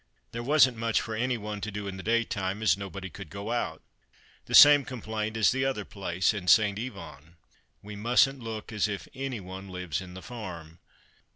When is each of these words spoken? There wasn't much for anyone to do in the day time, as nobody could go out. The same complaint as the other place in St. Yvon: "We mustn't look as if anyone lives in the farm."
There 0.31 0.41
wasn't 0.41 0.77
much 0.77 0.99
for 0.99 1.13
anyone 1.13 1.61
to 1.61 1.69
do 1.69 1.87
in 1.87 1.97
the 1.97 2.01
day 2.01 2.23
time, 2.23 2.63
as 2.63 2.75
nobody 2.75 3.07
could 3.07 3.29
go 3.29 3.51
out. 3.51 3.83
The 4.45 4.55
same 4.55 4.83
complaint 4.83 5.37
as 5.37 5.51
the 5.51 5.63
other 5.63 5.85
place 5.85 6.33
in 6.33 6.47
St. 6.47 6.79
Yvon: 6.79 7.35
"We 7.83 7.95
mustn't 7.95 8.39
look 8.39 8.71
as 8.71 8.87
if 8.87 9.07
anyone 9.13 9.69
lives 9.69 10.01
in 10.01 10.15
the 10.15 10.23
farm." 10.23 10.79